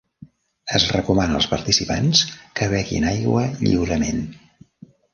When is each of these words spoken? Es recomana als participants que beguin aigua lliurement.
Es 0.79 0.85
recomana 0.95 1.37
als 1.41 1.49
participants 1.51 2.23
que 2.61 2.73
beguin 2.75 3.09
aigua 3.13 3.47
lliurement. 3.63 4.27